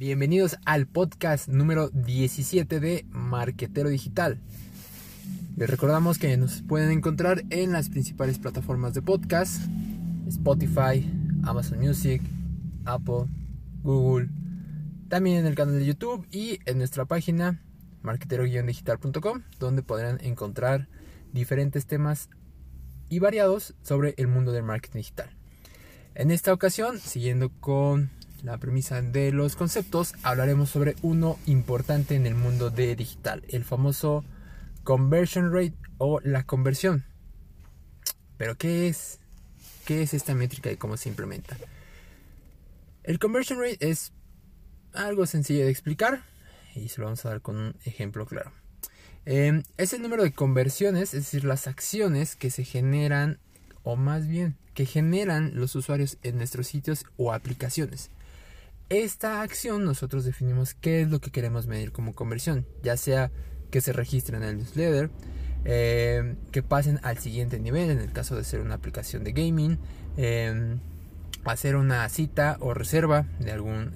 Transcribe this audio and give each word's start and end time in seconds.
Bienvenidos 0.00 0.56
al 0.64 0.86
podcast 0.86 1.46
número 1.48 1.90
17 1.90 2.80
de 2.80 3.04
Marquetero 3.10 3.90
Digital. 3.90 4.40
Les 5.58 5.68
recordamos 5.68 6.16
que 6.18 6.34
nos 6.38 6.62
pueden 6.62 6.90
encontrar 6.90 7.44
en 7.50 7.72
las 7.72 7.90
principales 7.90 8.38
plataformas 8.38 8.94
de 8.94 9.02
podcast, 9.02 9.60
Spotify, 10.26 11.06
Amazon 11.42 11.80
Music, 11.80 12.22
Apple, 12.86 13.26
Google, 13.82 14.30
también 15.10 15.36
en 15.40 15.44
el 15.44 15.54
canal 15.54 15.78
de 15.78 15.84
YouTube 15.84 16.26
y 16.30 16.60
en 16.64 16.78
nuestra 16.78 17.04
página 17.04 17.62
marquetero-digital.com, 18.02 19.42
donde 19.58 19.82
podrán 19.82 20.18
encontrar 20.22 20.88
diferentes 21.34 21.84
temas 21.84 22.30
y 23.10 23.18
variados 23.18 23.74
sobre 23.82 24.14
el 24.16 24.28
mundo 24.28 24.52
del 24.52 24.62
marketing 24.62 25.00
digital. 25.00 25.28
En 26.14 26.30
esta 26.30 26.54
ocasión, 26.54 26.98
siguiendo 26.98 27.50
con 27.60 28.10
la 28.44 28.58
premisa 28.58 29.02
de 29.02 29.32
los 29.32 29.56
conceptos, 29.56 30.14
hablaremos 30.22 30.70
sobre 30.70 30.96
uno 31.02 31.38
importante 31.46 32.14
en 32.14 32.26
el 32.26 32.34
mundo 32.34 32.70
de 32.70 32.96
digital, 32.96 33.42
el 33.48 33.64
famoso 33.64 34.24
conversion 34.84 35.52
rate 35.52 35.74
o 35.98 36.20
la 36.20 36.44
conversión. 36.44 37.04
Pero 38.36 38.56
¿qué 38.56 38.88
es? 38.88 39.18
¿Qué 39.84 40.02
es 40.02 40.14
esta 40.14 40.34
métrica 40.34 40.70
y 40.70 40.76
cómo 40.76 40.96
se 40.96 41.08
implementa? 41.08 41.56
El 43.02 43.18
conversion 43.18 43.58
rate 43.60 43.78
es 43.80 44.12
algo 44.92 45.26
sencillo 45.26 45.64
de 45.64 45.70
explicar 45.70 46.22
y 46.74 46.88
se 46.88 47.00
lo 47.00 47.06
vamos 47.06 47.24
a 47.24 47.30
dar 47.30 47.40
con 47.40 47.56
un 47.56 47.76
ejemplo 47.84 48.26
claro. 48.26 48.52
Em, 49.26 49.62
es 49.76 49.92
el 49.92 50.02
número 50.02 50.22
de 50.22 50.32
conversiones, 50.32 51.14
es 51.14 51.24
decir, 51.24 51.44
las 51.44 51.66
acciones 51.66 52.36
que 52.36 52.50
se 52.50 52.64
generan, 52.64 53.38
o 53.82 53.96
más 53.96 54.26
bien, 54.26 54.56
que 54.74 54.86
generan 54.86 55.52
los 55.54 55.74
usuarios 55.74 56.16
en 56.22 56.38
nuestros 56.38 56.68
sitios 56.68 57.04
o 57.16 57.32
aplicaciones. 57.32 58.10
Esta 58.90 59.42
acción 59.42 59.84
nosotros 59.84 60.24
definimos 60.24 60.74
qué 60.74 61.02
es 61.02 61.10
lo 61.10 61.20
que 61.20 61.30
queremos 61.30 61.68
medir 61.68 61.92
como 61.92 62.12
conversión, 62.12 62.66
ya 62.82 62.96
sea 62.96 63.30
que 63.70 63.80
se 63.80 63.92
registren 63.92 64.42
en 64.42 64.48
el 64.48 64.56
newsletter, 64.58 65.10
em, 65.64 66.34
que 66.50 66.64
pasen 66.64 66.98
al 67.04 67.18
siguiente 67.18 67.60
nivel, 67.60 67.90
en 67.90 68.00
el 68.00 68.10
caso 68.10 68.34
de 68.34 68.42
ser 68.42 68.58
una 68.58 68.74
aplicación 68.74 69.22
de 69.22 69.30
gaming, 69.30 69.78
em, 70.16 70.80
hacer 71.44 71.76
una 71.76 72.08
cita 72.08 72.56
o 72.58 72.74
reserva 72.74 73.26
de 73.38 73.52
algún, 73.52 73.94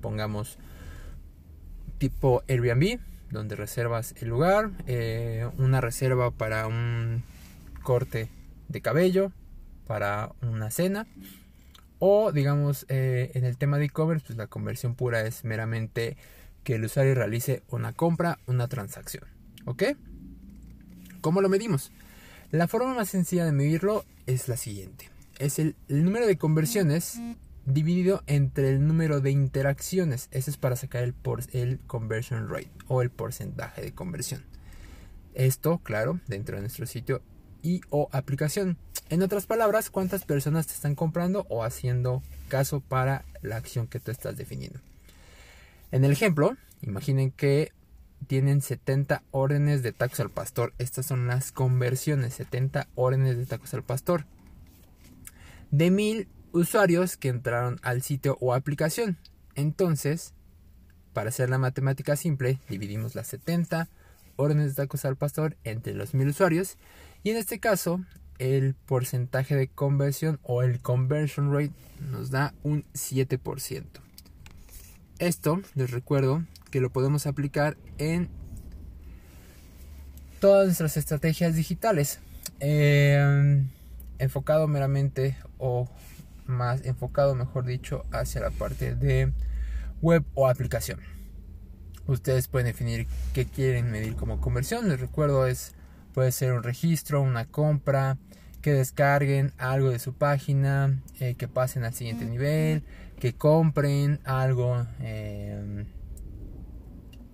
pongamos, 0.00 0.56
tipo 1.98 2.44
Airbnb, 2.46 3.00
donde 3.32 3.56
reservas 3.56 4.14
el 4.20 4.28
lugar, 4.28 4.70
eh, 4.86 5.50
una 5.58 5.80
reserva 5.80 6.30
para 6.30 6.68
un 6.68 7.24
corte 7.82 8.28
de 8.68 8.80
cabello, 8.80 9.32
para 9.88 10.30
una 10.40 10.70
cena 10.70 11.08
o 11.98 12.32
digamos, 12.32 12.86
eh, 12.88 13.30
en 13.34 13.44
el 13.44 13.56
tema 13.56 13.78
de 13.78 13.86
e-commerce, 13.86 14.26
pues 14.26 14.36
la 14.36 14.46
conversión 14.46 14.94
pura 14.94 15.22
es 15.22 15.44
meramente 15.44 16.16
que 16.62 16.74
el 16.76 16.84
usuario 16.84 17.14
realice 17.14 17.62
una 17.68 17.92
compra, 17.92 18.38
una 18.46 18.68
transacción. 18.68 19.24
¿Ok? 19.66 19.84
¿Cómo 21.20 21.40
lo 21.40 21.48
medimos? 21.48 21.92
La 22.50 22.68
forma 22.68 22.94
más 22.94 23.08
sencilla 23.08 23.44
de 23.44 23.52
medirlo 23.52 24.04
es 24.26 24.48
la 24.48 24.56
siguiente. 24.56 25.10
Es 25.38 25.58
el, 25.58 25.74
número 25.88 26.26
de 26.26 26.36
conversiones 26.36 27.18
dividido 27.66 28.22
entre 28.26 28.68
el 28.68 28.86
número 28.86 29.20
de 29.20 29.30
interacciones. 29.30 30.28
Eso 30.30 30.50
es 30.50 30.56
para 30.56 30.76
sacar 30.76 31.02
el, 31.02 31.14
el 31.52 31.80
conversion 31.86 32.48
rate 32.48 32.70
o 32.88 33.02
el 33.02 33.10
porcentaje 33.10 33.82
de 33.82 33.92
conversión. 33.92 34.44
Esto, 35.34 35.78
claro, 35.78 36.20
dentro 36.28 36.56
de 36.56 36.62
nuestro 36.62 36.86
sitio 36.86 37.22
y 37.62 37.80
o 37.90 38.08
aplicación. 38.12 38.76
En 39.10 39.22
otras 39.22 39.46
palabras, 39.46 39.90
cuántas 39.90 40.24
personas 40.24 40.66
te 40.66 40.72
están 40.72 40.94
comprando 40.94 41.46
o 41.48 41.62
haciendo 41.62 42.22
caso 42.48 42.80
para 42.80 43.24
la 43.42 43.56
acción 43.56 43.86
que 43.86 44.00
tú 44.00 44.10
estás 44.10 44.36
definiendo. 44.36 44.80
En 45.92 46.04
el 46.04 46.12
ejemplo, 46.12 46.56
imaginen 46.82 47.30
que 47.30 47.72
tienen 48.26 48.62
70 48.62 49.22
órdenes 49.30 49.82
de 49.82 49.92
tacos 49.92 50.20
al 50.20 50.30
pastor. 50.30 50.72
Estas 50.78 51.06
son 51.06 51.26
las 51.26 51.52
conversiones, 51.52 52.34
70 52.34 52.88
órdenes 52.94 53.36
de 53.36 53.46
tacos 53.46 53.74
al 53.74 53.82
pastor. 53.82 54.24
De 55.70 55.90
1000 55.90 56.28
usuarios 56.52 57.16
que 57.16 57.28
entraron 57.28 57.78
al 57.82 58.02
sitio 58.02 58.38
o 58.40 58.54
aplicación. 58.54 59.18
Entonces, 59.54 60.32
para 61.12 61.28
hacer 61.28 61.50
la 61.50 61.58
matemática 61.58 62.16
simple, 62.16 62.58
dividimos 62.68 63.14
las 63.14 63.28
70 63.28 63.88
órdenes 64.36 64.70
de 64.70 64.82
tacos 64.82 65.04
al 65.04 65.16
pastor 65.16 65.56
entre 65.64 65.94
los 65.94 66.14
1000 66.14 66.28
usuarios 66.28 66.76
y 67.22 67.30
en 67.30 67.36
este 67.36 67.60
caso, 67.60 68.00
el 68.38 68.74
porcentaje 68.74 69.56
de 69.56 69.68
conversión 69.68 70.40
o 70.42 70.62
el 70.62 70.80
conversion 70.80 71.52
rate 71.52 71.72
nos 72.10 72.30
da 72.30 72.54
un 72.62 72.84
7%. 72.92 73.84
Esto, 75.18 75.62
les 75.74 75.90
recuerdo, 75.90 76.44
que 76.70 76.80
lo 76.80 76.90
podemos 76.90 77.26
aplicar 77.26 77.76
en 77.98 78.28
todas 80.40 80.66
nuestras 80.66 80.96
estrategias 80.96 81.54
digitales. 81.54 82.18
Em, 82.60 83.68
enfocado 84.18 84.66
meramente 84.68 85.36
o 85.58 85.88
más 86.46 86.84
enfocado, 86.84 87.34
mejor 87.34 87.64
dicho, 87.64 88.04
hacia 88.12 88.40
la 88.40 88.50
parte 88.50 88.94
de 88.94 89.32
web 90.02 90.24
o 90.34 90.48
aplicación. 90.48 91.00
Ustedes 92.06 92.48
pueden 92.48 92.66
definir 92.66 93.06
qué 93.32 93.46
quieren 93.46 93.90
medir 93.90 94.16
como 94.16 94.40
conversión. 94.40 94.88
Les 94.88 95.00
recuerdo 95.00 95.46
es 95.46 95.74
Puede 96.14 96.30
ser 96.30 96.52
un 96.52 96.62
registro, 96.62 97.20
una 97.20 97.44
compra, 97.44 98.18
que 98.62 98.72
descarguen 98.72 99.52
algo 99.58 99.90
de 99.90 99.98
su 99.98 100.14
página, 100.14 101.02
eh, 101.20 101.34
que 101.34 101.48
pasen 101.48 101.84
al 101.84 101.92
siguiente 101.92 102.24
nivel, 102.24 102.82
que 103.20 103.34
compren 103.34 104.20
algo, 104.24 104.86
em, 105.00 105.84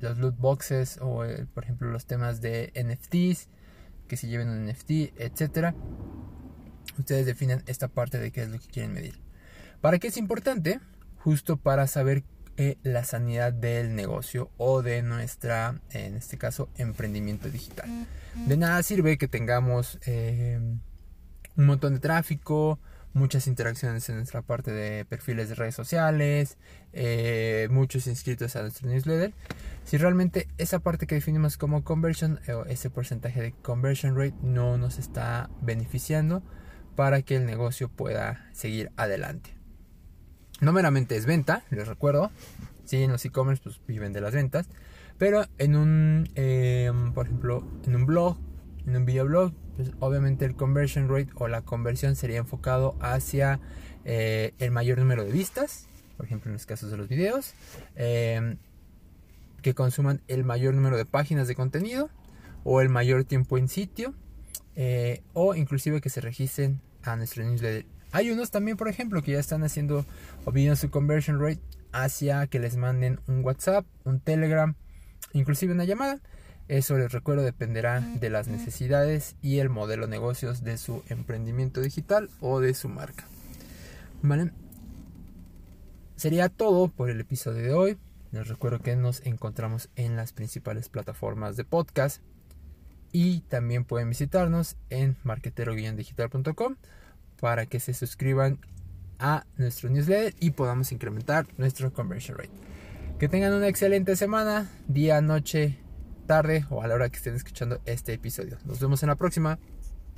los 0.00 0.18
loot 0.18 0.36
boxes 0.36 0.98
o 1.00 1.24
eh, 1.24 1.46
por 1.54 1.64
ejemplo 1.64 1.88
los 1.88 2.04
temas 2.04 2.42
de 2.42 2.72
NFTs, 2.74 3.48
que 4.06 4.18
se 4.18 4.26
lleven 4.26 4.50
un 4.50 4.66
NFT, 4.66 5.14
etc. 5.16 5.74
Ustedes 6.98 7.24
definen 7.24 7.62
esta 7.66 7.88
parte 7.88 8.18
de 8.18 8.30
qué 8.30 8.42
es 8.42 8.50
lo 8.50 8.58
que 8.58 8.66
quieren 8.66 8.92
medir. 8.92 9.18
¿Para 9.80 9.98
qué 9.98 10.08
es 10.08 10.18
importante? 10.18 10.80
Justo 11.16 11.56
para 11.56 11.86
saber 11.86 12.24
eh, 12.56 12.78
la 12.82 13.04
sanidad 13.04 13.52
del 13.52 13.96
negocio 13.96 14.50
o 14.56 14.82
de 14.82 15.02
nuestra, 15.02 15.80
en 15.90 16.14
este 16.14 16.38
caso, 16.38 16.68
emprendimiento 16.76 17.50
digital. 17.50 17.88
De 18.46 18.56
nada 18.56 18.82
sirve 18.82 19.18
que 19.18 19.28
tengamos 19.28 19.98
eh, 20.06 20.60
un 21.56 21.66
montón 21.66 21.94
de 21.94 22.00
tráfico, 22.00 22.78
muchas 23.12 23.46
interacciones 23.46 24.08
en 24.08 24.16
nuestra 24.16 24.42
parte 24.42 24.70
de 24.72 25.04
perfiles 25.04 25.48
de 25.48 25.54
redes 25.54 25.74
sociales, 25.74 26.58
eh, 26.92 27.68
muchos 27.70 28.06
inscritos 28.06 28.54
a 28.56 28.62
nuestro 28.62 28.88
newsletter. 28.88 29.32
Si 29.84 29.96
realmente 29.96 30.48
esa 30.58 30.78
parte 30.78 31.06
que 31.06 31.14
definimos 31.14 31.56
como 31.56 31.82
conversion 31.82 32.40
o 32.48 32.66
ese 32.66 32.90
porcentaje 32.90 33.40
de 33.40 33.52
conversion 33.52 34.16
rate 34.16 34.36
no 34.42 34.78
nos 34.78 34.98
está 34.98 35.50
beneficiando 35.60 36.42
para 36.96 37.22
que 37.22 37.36
el 37.36 37.46
negocio 37.46 37.88
pueda 37.88 38.48
seguir 38.52 38.92
adelante. 38.96 39.53
No 40.60 40.72
meramente 40.72 41.16
es 41.16 41.26
venta, 41.26 41.64
les 41.70 41.88
recuerdo. 41.88 42.30
Sí, 42.84 43.02
en 43.02 43.12
los 43.12 43.24
e-commerce 43.24 43.62
pues 43.62 43.80
viven 43.86 44.12
de 44.12 44.20
las 44.20 44.34
ventas. 44.34 44.68
Pero 45.18 45.46
en 45.58 45.76
un, 45.76 46.28
em, 46.34 47.12
por 47.12 47.26
ejemplo, 47.26 47.66
en 47.86 47.96
un 47.96 48.06
blog, 48.06 48.36
en 48.86 48.96
un 48.96 49.04
videoblog, 49.04 49.52
pues 49.76 49.92
obviamente 50.00 50.44
el 50.44 50.54
conversion 50.54 51.08
rate 51.08 51.30
o 51.36 51.48
la 51.48 51.62
conversión 51.62 52.16
sería 52.16 52.38
enfocado 52.38 52.96
hacia 53.00 53.60
eh, 54.04 54.54
el 54.58 54.70
mayor 54.70 54.98
número 54.98 55.24
de 55.24 55.32
vistas, 55.32 55.86
por 56.16 56.26
ejemplo 56.26 56.50
en 56.50 56.54
los 56.54 56.66
casos 56.66 56.90
de 56.90 56.96
los 56.96 57.08
videos, 57.08 57.54
em, 57.96 58.58
que 59.62 59.74
consuman 59.74 60.20
el 60.28 60.44
mayor 60.44 60.74
número 60.74 60.96
de 60.96 61.06
páginas 61.06 61.48
de 61.48 61.54
contenido 61.54 62.10
o 62.64 62.80
el 62.80 62.88
mayor 62.88 63.24
tiempo 63.24 63.56
en 63.56 63.68
sitio, 63.68 64.14
eh, 64.76 65.22
o 65.32 65.54
inclusive 65.54 66.00
que 66.00 66.10
se 66.10 66.20
registren 66.20 66.80
a 67.02 67.16
nuestro 67.16 67.44
newsletter 67.44 67.86
hay 68.14 68.30
unos 68.30 68.52
también, 68.52 68.76
por 68.76 68.86
ejemplo, 68.86 69.22
que 69.22 69.32
ya 69.32 69.40
están 69.40 69.64
haciendo 69.64 70.06
o 70.44 70.52
viendo 70.52 70.76
su 70.76 70.88
conversion 70.88 71.40
rate 71.40 71.58
hacia 71.90 72.46
que 72.46 72.60
les 72.60 72.76
manden 72.76 73.18
un 73.26 73.44
WhatsApp, 73.44 73.84
un 74.04 74.20
Telegram, 74.20 74.76
inclusive 75.32 75.72
una 75.72 75.82
llamada. 75.82 76.20
Eso 76.68 76.96
les 76.96 77.10
recuerdo 77.10 77.42
dependerá 77.42 78.00
de 78.00 78.30
las 78.30 78.46
necesidades 78.46 79.34
y 79.42 79.58
el 79.58 79.68
modelo 79.68 80.06
de 80.06 80.12
negocios 80.12 80.62
de 80.62 80.78
su 80.78 81.02
emprendimiento 81.08 81.80
digital 81.80 82.30
o 82.40 82.60
de 82.60 82.74
su 82.74 82.88
marca. 82.88 83.24
¿Vale? 84.22 84.52
Sería 86.14 86.48
todo 86.48 86.86
por 86.86 87.10
el 87.10 87.20
episodio 87.20 87.64
de 87.64 87.72
hoy. 87.72 87.98
Les 88.30 88.46
recuerdo 88.46 88.78
que 88.78 88.94
nos 88.94 89.26
encontramos 89.26 89.90
en 89.96 90.14
las 90.14 90.32
principales 90.32 90.88
plataformas 90.88 91.56
de 91.56 91.64
podcast 91.64 92.22
y 93.10 93.40
también 93.40 93.84
pueden 93.84 94.08
visitarnos 94.08 94.76
en 94.88 95.16
marketero-digital.com 95.24 96.76
para 97.40 97.66
que 97.66 97.80
se 97.80 97.94
suscriban 97.94 98.58
a 99.18 99.46
nuestro 99.56 99.90
newsletter 99.90 100.34
y 100.40 100.50
podamos 100.50 100.92
incrementar 100.92 101.46
nuestro 101.56 101.92
conversion 101.92 102.36
rate. 102.36 102.50
Que 103.18 103.28
tengan 103.28 103.52
una 103.52 103.68
excelente 103.68 104.16
semana, 104.16 104.70
día, 104.88 105.20
noche, 105.20 105.78
tarde 106.26 106.66
o 106.70 106.82
a 106.82 106.88
la 106.88 106.94
hora 106.94 107.08
que 107.08 107.16
estén 107.16 107.34
escuchando 107.34 107.80
este 107.86 108.12
episodio. 108.12 108.58
Nos 108.64 108.80
vemos 108.80 109.02
en 109.02 109.08
la 109.08 109.16
próxima. 109.16 109.58